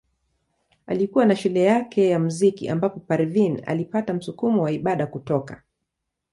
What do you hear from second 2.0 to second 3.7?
ya muziki ambapo Parveen